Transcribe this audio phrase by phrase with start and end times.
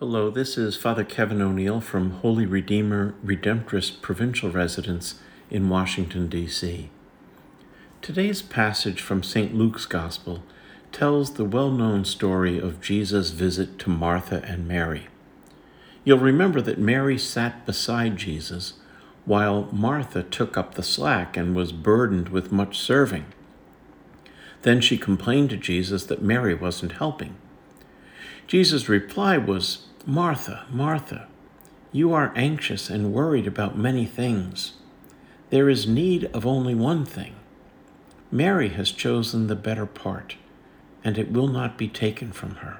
[0.00, 5.20] Hello, this is Father Kevin O'Neil from Holy Redeemer Redemptorist Provincial Residence
[5.50, 6.88] in Washington, D.C.
[8.00, 9.54] Today's passage from St.
[9.54, 10.42] Luke's Gospel
[10.90, 15.08] tells the well known story of Jesus' visit to Martha and Mary.
[16.02, 18.72] You'll remember that Mary sat beside Jesus
[19.26, 23.26] while Martha took up the slack and was burdened with much serving.
[24.62, 27.36] Then she complained to Jesus that Mary wasn't helping.
[28.46, 31.28] Jesus' reply was, Martha, Martha,
[31.92, 34.72] you are anxious and worried about many things.
[35.50, 37.34] There is need of only one thing.
[38.32, 40.36] Mary has chosen the better part,
[41.04, 42.78] and it will not be taken from her.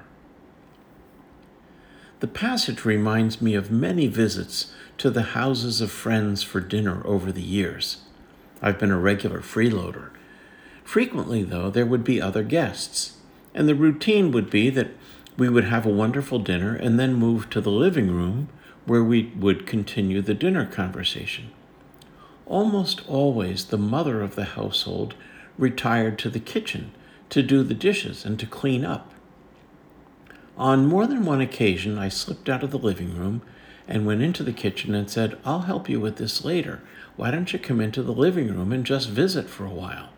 [2.21, 7.31] The passage reminds me of many visits to the houses of friends for dinner over
[7.31, 7.97] the years.
[8.63, 10.09] I've been a regular freeloader.
[10.83, 13.17] Frequently, though, there would be other guests,
[13.53, 14.91] and the routine would be that
[15.37, 18.49] we would have a wonderful dinner and then move to the living room
[18.85, 21.51] where we would continue the dinner conversation.
[22.45, 25.15] Almost always, the mother of the household
[25.57, 26.91] retired to the kitchen
[27.29, 29.11] to do the dishes and to clean up.
[30.57, 33.41] On more than one occasion, I slipped out of the living room
[33.87, 36.81] and went into the kitchen and said, I'll help you with this later.
[37.15, 40.09] Why don't you come into the living room and just visit for a while?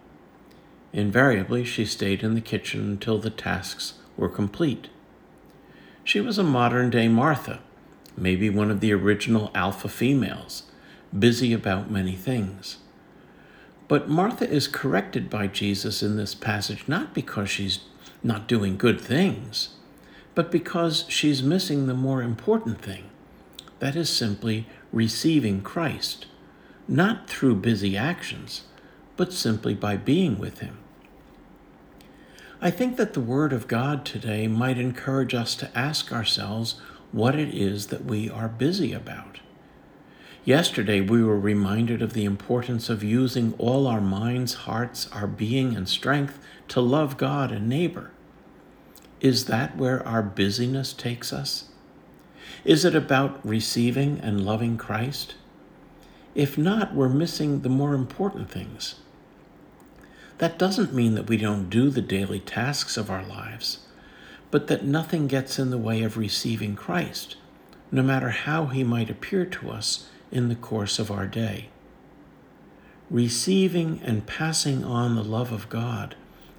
[0.91, 4.89] Invariably, she stayed in the kitchen until the tasks were complete.
[6.03, 7.59] She was a modern day Martha,
[8.17, 10.63] maybe one of the original alpha females,
[11.17, 12.77] busy about many things.
[13.87, 17.79] But Martha is corrected by Jesus in this passage not because she's
[18.21, 19.75] not doing good things,
[20.35, 23.05] but because she's missing the more important thing.
[23.79, 26.25] That is simply receiving Christ,
[26.87, 28.63] not through busy actions,
[29.15, 30.79] but simply by being with Him.
[32.63, 36.79] I think that the Word of God today might encourage us to ask ourselves
[37.11, 39.41] what it is that we are busy about.
[40.45, 45.75] Yesterday, we were reminded of the importance of using all our minds, hearts, our being,
[45.75, 48.11] and strength to love God and neighbor.
[49.19, 51.65] Is that where our busyness takes us?
[52.63, 55.35] Is it about receiving and loving Christ?
[56.33, 59.01] If not, we're missing the more important things.
[60.43, 63.77] That doesn't mean that we don't do the daily tasks of our lives,
[64.51, 67.37] but that nothing gets in the way of receiving Christ,
[67.93, 71.69] no matter how he might appear to us in the course of our day.
[73.09, 76.13] Receiving and passing on the love of God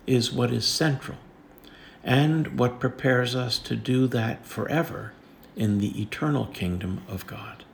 [0.07, 1.19] is what is central
[2.03, 5.13] and what prepares us to do that forever
[5.57, 7.65] in the eternal kingdom of God.